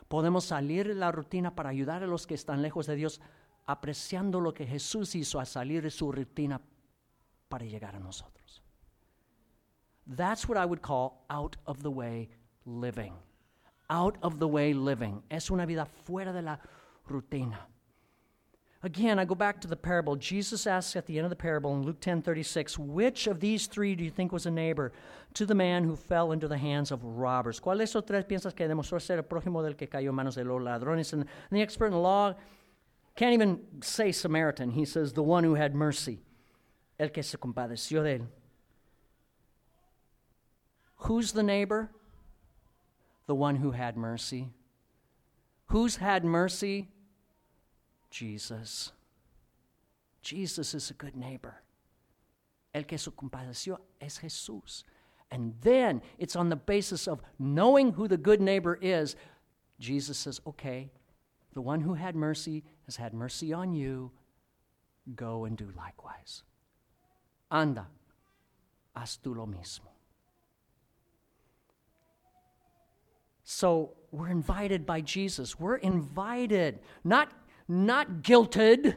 [0.08, 3.20] Podemos salir de la rutina para ayudar a los que están lejos de Dios,
[3.66, 6.60] apreciando lo que Jesús hizo a salir de su rutina
[7.48, 8.35] para llegar a nosotros.
[10.06, 12.28] That's what I would call out of the way
[12.64, 13.12] living.
[13.90, 15.22] Out of the way living.
[15.30, 16.56] Es una vida fuera de la
[17.10, 17.58] rutina.
[18.82, 20.14] Again, I go back to the parable.
[20.16, 23.66] Jesus asks at the end of the parable in Luke 10 36, which of these
[23.66, 24.92] three do you think was a neighbor
[25.34, 27.58] to the man who fell into the hands of robbers?
[27.58, 30.36] ¿Cuál de esos tres piensas que demostró ser el prójimo del que cayó en manos
[30.36, 31.12] de los ladrones?
[31.12, 32.34] And the expert in the law
[33.16, 34.70] can't even say Samaritan.
[34.70, 36.20] He says, the one who had mercy.
[36.98, 38.26] El que se compadeció de él.
[40.96, 41.90] Who's the neighbor?
[43.26, 44.50] The one who had mercy.
[45.66, 46.88] Who's had mercy?
[48.10, 48.92] Jesus.
[50.22, 51.62] Jesus is a good neighbor.
[52.74, 54.84] El que se compadeció es Jesús.
[55.30, 59.16] And then it's on the basis of knowing who the good neighbor is.
[59.80, 60.90] Jesus says, okay,
[61.52, 64.12] the one who had mercy has had mercy on you.
[65.14, 66.42] Go and do likewise.
[67.50, 67.86] Anda,
[68.94, 69.95] haz tú lo mismo.
[73.48, 75.58] So we're invited by Jesus.
[75.58, 77.30] We're invited, not,
[77.68, 78.96] not guilted,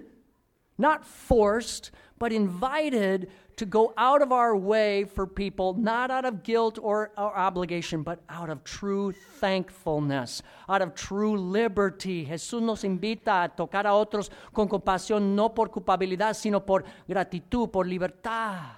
[0.75, 6.41] not forced, but invited to go out of our way for people, not out of
[6.41, 12.25] guilt or, or, obligation, but out of true thankfulness, out of true liberty.
[12.25, 17.71] Jesús nos invita a tocar a otros con compasión, no por culpabilidad, sino por gratitud,
[17.71, 18.77] por libertad.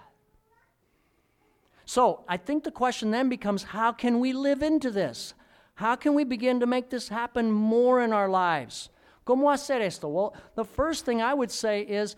[1.86, 5.34] So I think the question then becomes how can we live into this?
[5.76, 8.90] How can we begin to make this happen more in our lives?
[9.26, 10.10] ¿Cómo hacer esto?
[10.10, 12.16] Well, the first thing I would say is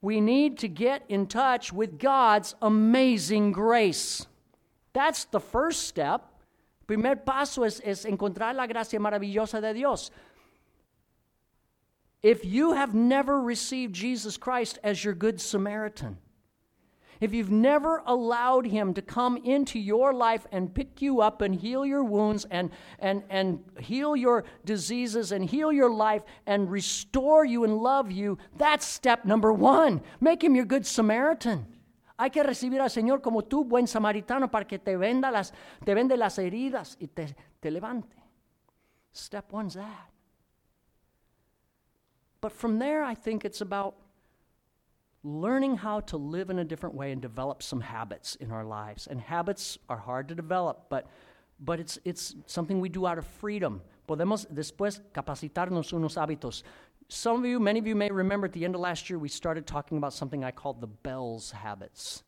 [0.00, 4.26] we need to get in touch with God's amazing grace.
[4.92, 6.24] That's the first step.
[6.86, 10.10] Primer paso es, es encontrar la gracia maravillosa de Dios.
[12.22, 16.18] If you have never received Jesus Christ as your Good Samaritan,
[17.20, 21.54] if you've never allowed Him to come into your life and pick you up and
[21.54, 27.44] heal your wounds and, and, and heal your diseases and heal your life and restore
[27.44, 30.00] you and love you, that's step number one.
[30.20, 31.66] Make Him your good Samaritan.
[32.18, 35.52] Hay que recibir al Señor como tú, buen samaritano, para que te venda las,
[35.84, 38.16] te vende las heridas y te, te levante.
[39.12, 40.10] Step one's that.
[42.40, 43.94] But from there, I think it's about
[45.24, 49.06] learning how to live in a different way and develop some habits in our lives.
[49.06, 51.06] And habits are hard to develop, but
[51.60, 53.80] but it's, it's something we do out of freedom.
[54.08, 56.62] Podemos después capacitarnos unos hábitos.
[57.08, 59.28] Some of you, many of you may remember at the end of last year, we
[59.28, 62.22] started talking about something I called the bells habits.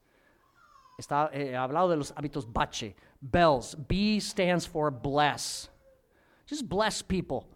[1.00, 2.94] Está eh, hablado de los hábitos bache.
[3.22, 3.74] Bells.
[3.74, 5.68] B stands for bless.
[6.46, 7.46] Just bless people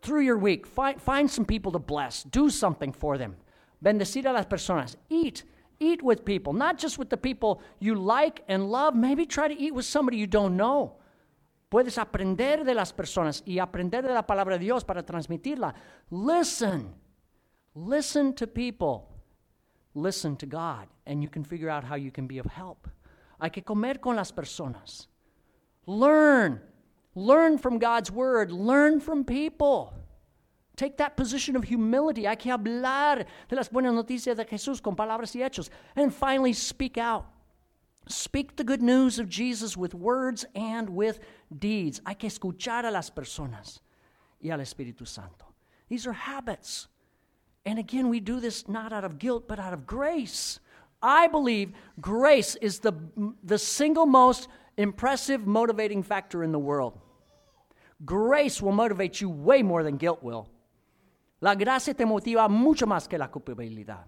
[0.00, 0.66] through your week.
[0.66, 2.22] Find, find some people to bless.
[2.22, 3.36] Do something for them.
[3.82, 4.96] Bendecir a las personas.
[5.08, 5.44] Eat.
[5.80, 8.94] Eat with people, not just with the people you like and love.
[8.94, 10.98] Maybe try to eat with somebody you don't know.
[11.72, 15.74] Puedes aprender de las personas y aprender de la palabra de Dios para transmitirla.
[16.10, 16.94] Listen.
[17.74, 19.08] Listen to people.
[19.94, 22.88] Listen to God, and you can figure out how you can be of help.
[23.40, 25.08] Hay que comer con las personas.
[25.86, 26.60] Learn.
[27.14, 28.52] Learn from God's word.
[28.52, 29.94] Learn from people.
[30.76, 32.26] Take that position of humility.
[32.26, 35.68] Hay que hablar de las buenas noticias de Jesús con palabras y hechos.
[35.96, 37.26] And finally, speak out.
[38.08, 41.20] Speak the good news of Jesus with words and with
[41.56, 42.00] deeds.
[42.06, 43.80] Hay que escuchar a las personas
[44.40, 45.46] y al Espíritu Santo.
[45.88, 46.88] These are habits.
[47.64, 50.58] And again, we do this not out of guilt, but out of grace.
[51.00, 52.92] I believe grace is the,
[53.44, 56.98] the single most impressive motivating factor in the world.
[58.04, 60.48] Grace will motivate you way more than guilt will.
[61.42, 64.04] La gracia te motiva mucho más que la culpabilidad.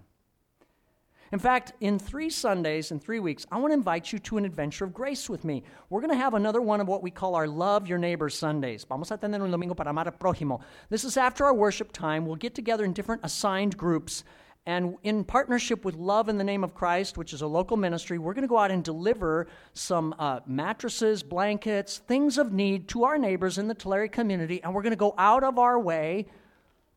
[1.33, 4.45] In fact, in three Sundays, in three weeks, I want to invite you to an
[4.45, 5.65] adventure of grace with me.
[5.91, 8.85] We're going to have another one of what we call our Love Your Neighbor Sundays.
[8.89, 10.61] Vamos a tener un domingo para amar al prójimo.
[10.91, 12.25] This is after our worship time.
[12.25, 14.23] We'll get together in different assigned groups.
[14.65, 18.17] And in partnership with Love in the Name of Christ, which is a local ministry,
[18.17, 23.03] we're going to go out and deliver some uh, mattresses, blankets, things of need to
[23.03, 24.63] our neighbors in the Tulare community.
[24.63, 26.27] And we're going to go out of our way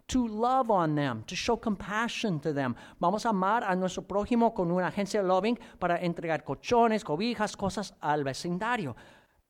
[0.08, 2.76] to love on them, to show compassion to them.
[3.02, 7.94] Vamos a amar a nuestro prójimo con una agencia loving para entregar colchones, cobijas, cosas
[8.02, 8.96] al vecindario.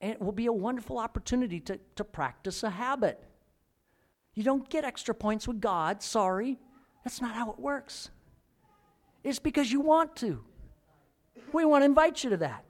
[0.01, 3.23] And it will be a wonderful opportunity to, to practice a habit.
[4.33, 6.59] You don't get extra points with God, sorry.
[7.03, 8.09] That's not how it works.
[9.23, 10.43] It's because you want to.
[11.53, 12.63] We want to invite you to that.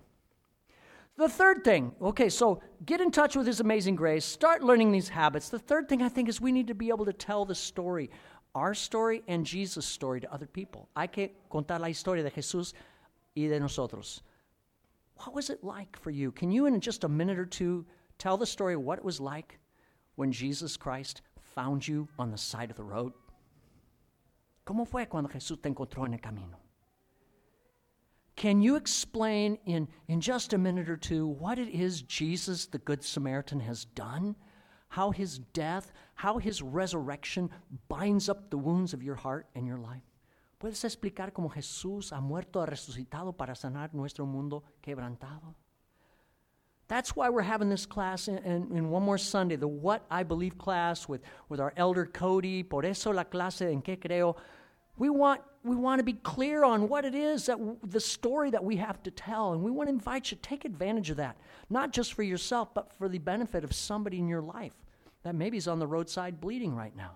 [1.17, 5.09] The third thing, okay, so get in touch with His amazing grace, start learning these
[5.09, 5.49] habits.
[5.49, 8.11] The third thing I think is we need to be able to tell the story,
[8.53, 10.89] our story and Jesus' story to other people.
[10.95, 12.73] Hay que contar la historia de Jesús
[13.35, 14.21] y de nosotros.
[15.15, 16.31] What was it like for you?
[16.31, 17.83] Can you, in just a minute or two,
[18.19, 19.57] tell the story what it was like
[20.15, 21.23] when Jesus Christ
[21.55, 23.11] found you on the side of the road?
[24.67, 26.59] ¿Cómo fue cuando Jesús te encontró en el camino?
[28.37, 32.77] Can you explain in, in just a minute or two what it is Jesus, the
[32.77, 34.35] Good Samaritan, has done?
[34.89, 37.49] How his death, how his resurrection
[37.89, 40.03] binds up the wounds of your heart and your life?
[40.59, 45.55] ¿Puedes explicar cómo Jesús ha muerto, ha resucitado para sanar nuestro mundo quebrantado?
[46.87, 50.21] That's why we're having this class in, in, in, one more Sunday, the What I
[50.23, 52.63] Believe class with, with our elder Cody.
[52.63, 54.35] Por eso la clase en que creo.
[54.97, 58.49] We want, we want to be clear on what it is that w- the story
[58.51, 61.17] that we have to tell, and we want to invite you to take advantage of
[61.17, 61.37] that,
[61.69, 64.73] not just for yourself, but for the benefit of somebody in your life
[65.23, 67.11] that maybe is on the roadside bleeding right now.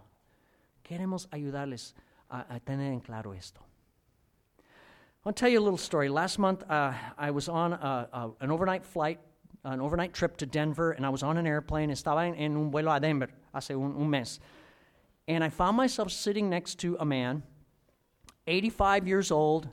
[0.84, 1.94] Queremos ayudarles
[2.30, 3.62] a, a tener en claro esto.
[5.26, 6.10] I'll tell you a little story.
[6.10, 9.20] Last month, uh, I was on a, a, an overnight flight,
[9.64, 11.92] an overnight trip to Denver, and I was on an airplane.
[11.92, 14.40] Estaba en, un vuelo a Denver hace un, un mes.
[15.28, 17.44] And I found myself sitting next to a man
[18.48, 19.70] 85 years old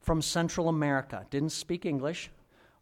[0.00, 2.30] from Central America, didn't speak English.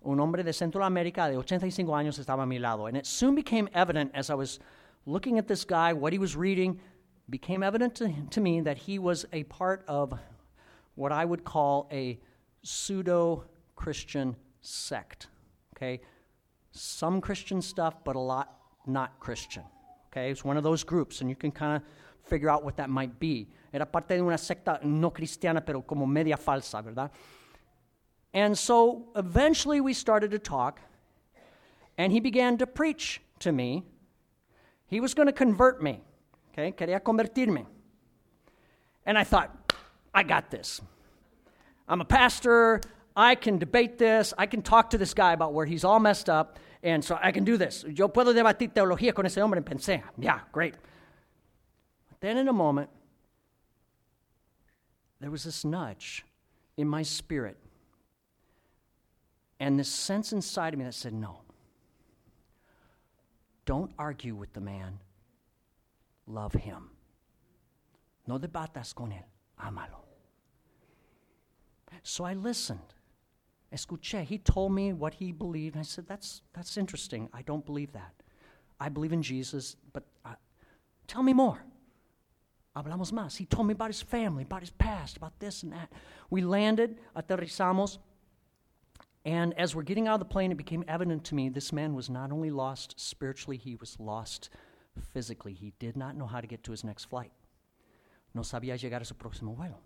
[0.05, 2.87] Un hombre de Centroamérica de 85 años estaba a mi lado.
[2.87, 4.59] And it soon became evident as I was
[5.07, 6.79] looking at this guy, what he was reading,
[7.31, 10.19] became evident to, to me that he was a part of
[10.95, 12.19] what I would call a
[12.63, 13.45] pseudo
[13.77, 15.29] Christian sect.
[15.77, 16.01] Okay?
[16.73, 19.63] Some Christian stuff, but a lot not Christian.
[20.13, 20.31] Okay?
[20.31, 21.83] It's one of those groups, and you can kind of
[22.25, 23.49] figure out what that might be.
[23.73, 27.11] Era parte de una secta no cristiana, pero como media falsa, ¿verdad?
[28.33, 30.81] And so eventually we started to talk,
[31.97, 33.85] and he began to preach to me.
[34.87, 36.01] He was going to convert me,
[36.53, 36.73] okay?
[36.73, 37.67] Quería convertirme.
[39.07, 39.51] And I thought,
[40.15, 40.81] I got this.
[41.89, 42.81] I'm a pastor.
[43.17, 44.33] I can debate this.
[44.39, 46.59] I can talk to this guy about where he's all messed up.
[46.83, 47.85] And so I can do this.
[47.89, 49.61] Yo puedo debatir teología con ese hombre.
[49.61, 50.75] Pensé, yeah, great.
[52.25, 52.89] Then in a moment,
[55.21, 56.25] there was this nudge
[56.79, 57.59] in my spirit
[59.61, 61.43] and this sense inside of me that said, No.
[63.67, 65.01] Don't argue with the man.
[66.27, 66.89] Love him.
[68.27, 69.27] No debatas con él.
[69.63, 70.01] Amalo.
[72.03, 72.95] So I listened.
[73.71, 74.25] Escuché.
[74.25, 75.75] He told me what he believed.
[75.75, 77.29] And I said, that's, that's interesting.
[77.35, 78.15] I don't believe that.
[78.81, 80.37] I believe in Jesus, but uh,
[81.07, 81.63] tell me more.
[82.77, 83.37] Hablamos más.
[83.37, 85.91] He told me about his family, about his past, about this and that.
[86.31, 87.99] We landed, aterrizamos,
[89.25, 91.95] and as we're getting out of the plane, it became evident to me this man
[91.95, 94.51] was not only lost spiritually, he was lost
[95.13, 95.55] physically.
[95.55, 97.33] He did not know how to get to his next flight.
[98.35, 99.79] No sabía llegar a su próximo vuelo.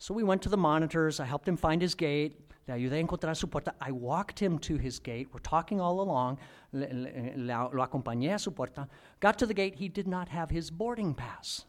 [0.00, 1.20] So we went to the monitors.
[1.20, 2.32] I helped him find his gate.
[2.66, 3.74] Le ayudé a encontrar su puerta.
[3.82, 5.28] I walked him to his gate.
[5.30, 6.38] We're talking all along.
[6.72, 8.88] Le, le, lo acompañé a su puerta.
[9.20, 9.74] Got to the gate.
[9.74, 11.66] He did not have his boarding pass.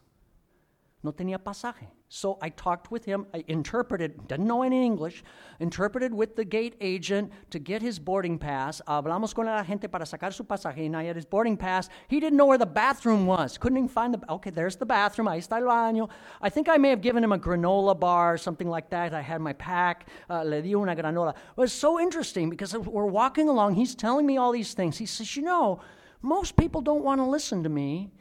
[1.02, 1.88] No tenía pasaje.
[2.14, 3.24] So I talked with him.
[3.32, 5.24] I interpreted, didn't know any English,
[5.60, 8.82] interpreted with the gate agent to get his boarding pass.
[8.86, 11.88] Hablamos con la gente para sacar su pasaje and I had his boarding pass.
[12.08, 13.56] He didn't know where the bathroom was.
[13.56, 15.26] Couldn't even find the, okay, there's the bathroom.
[15.26, 16.10] Ahí está el baño.
[16.42, 19.14] I think I may have given him a granola bar or something like that.
[19.14, 20.06] I had my pack.
[20.28, 21.30] Uh, le di una granola.
[21.30, 23.76] It was so interesting because we're walking along.
[23.76, 24.98] He's telling me all these things.
[24.98, 25.80] He says, you know,
[26.20, 28.12] most people don't want to listen to me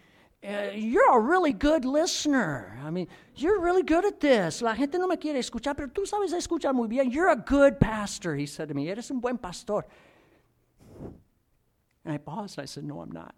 [0.44, 2.80] uh, you're a really good listener.
[2.84, 4.62] I mean, you're really good at this.
[4.62, 7.12] La gente no me quiere escuchar, pero tú sabes escuchar muy bien.
[7.12, 8.90] You're a good pastor, he said to me.
[8.90, 9.86] Eres un buen pastor.
[12.04, 12.58] And I paused.
[12.58, 13.36] I said, No, I'm not.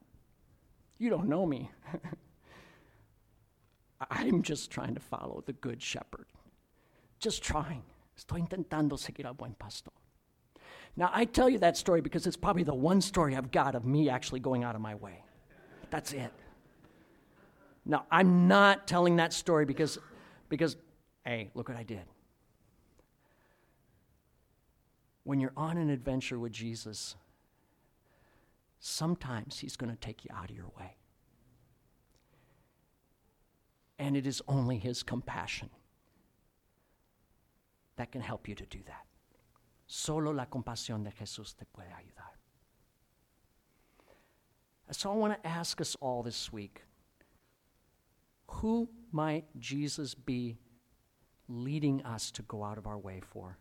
[0.98, 1.70] You don't know me.
[4.10, 6.28] I'm just trying to follow the good shepherd.
[7.20, 7.84] Just trying.
[8.18, 9.92] Estoy intentando seguir al buen pastor.
[10.96, 13.86] Now, I tell you that story because it's probably the one story I've got of
[13.86, 15.24] me actually going out of my way.
[15.90, 16.32] That's it.
[17.86, 19.98] Now, I'm not telling that story because,
[20.50, 20.78] because,
[21.26, 22.04] hey, look what I did.
[25.26, 27.16] When you're on an adventure with Jesus,
[28.80, 30.96] sometimes He's going to take you out of your way.
[34.00, 35.70] And it is only His compassion
[37.96, 39.06] that can help you to do that.
[39.88, 42.32] Solo la compasión de Jesús te puede ayudar.
[44.92, 46.82] So I want to ask us all this week
[48.54, 50.58] who might Jesus be
[51.48, 53.58] leading us to go out of our way for?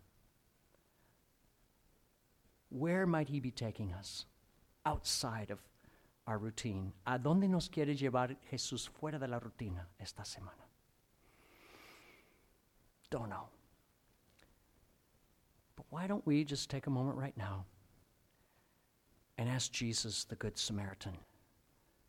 [2.70, 4.26] Where might he be taking us
[4.86, 5.58] outside of
[6.26, 6.92] our routine?
[7.06, 10.64] ¿A dónde nos quiere llevar Jesús fuera de la rutina esta semana?
[13.10, 13.48] Don't know.
[15.76, 17.66] But why don't we just take a moment right now
[19.36, 21.16] and ask Jesus, the Good Samaritan,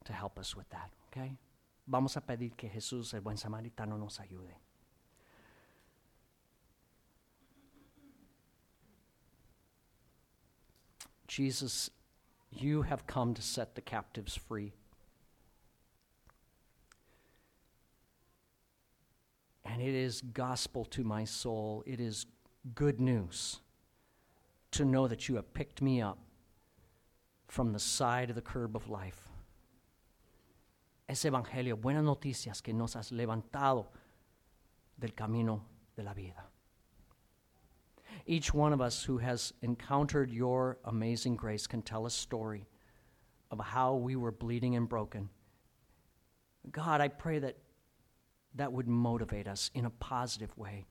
[0.06, 1.38] to help us with that, okay?
[1.86, 4.56] Vamos a pedir que Jesús, el buen samaritano, nos ayude.
[11.28, 11.90] Jesus,
[12.52, 14.72] you have come to set the captives free.
[19.66, 21.84] And it is gospel to my soul.
[21.86, 22.28] It is
[22.76, 23.60] good news
[24.72, 26.20] to know that you have picked me up
[27.48, 29.33] from the side of the curb of life
[31.14, 33.88] ese evangelio, buenas noticias que nos has levantado
[34.98, 35.64] del camino
[35.96, 36.50] de la vida.
[38.26, 42.66] Each one of us who has encountered your amazing grace can tell a story
[43.52, 45.30] of how we were bleeding and broken.
[46.72, 47.58] God, I pray that
[48.56, 50.86] that would motivate us in a positive way.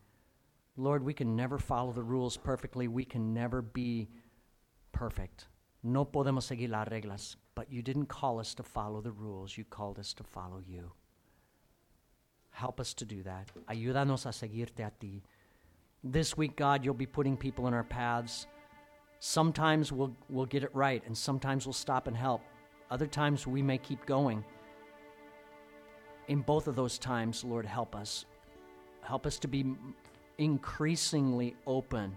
[0.77, 2.89] Lord, we can never follow the rules perfectly.
[2.89, 4.09] We can never be
[4.93, 5.47] perfect.
[5.83, 9.65] No podemos seguir las reglas, but you didn't call us to follow the rules, you
[9.65, 10.93] called us to follow you.
[12.51, 13.49] Help us to do that.
[13.69, 15.23] Ayúdanos a seguirte a ti.
[16.05, 18.47] This week, God, you'll be putting people in our paths.
[19.19, 22.43] Sometimes we'll, we'll get it right, and sometimes we'll stop and help.
[22.91, 24.45] Other times we may keep going.
[26.29, 28.27] In both of those times, Lord, help us.
[29.01, 29.75] Help us to be
[30.39, 32.17] increasingly open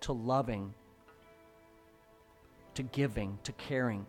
[0.00, 0.72] to loving
[2.78, 4.06] to giving, to caring,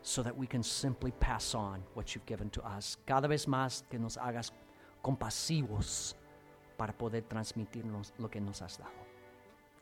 [0.00, 2.96] so that we can simply pass on what you've given to us.
[3.06, 4.50] Cada vez más que nos hagas
[5.04, 6.14] compasivos
[6.78, 8.88] para poder transmitirnos lo que nos has dado.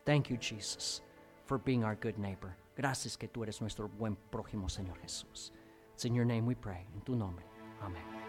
[0.05, 1.01] Thank you, Jesus,
[1.45, 2.57] for being our good neighbor.
[2.76, 5.53] Gracias que tú eres nuestro buen prójimo, Señor Jesús.
[5.95, 6.88] It's in your name we pray.
[6.93, 7.45] En tu nombre.
[7.80, 8.22] Amén.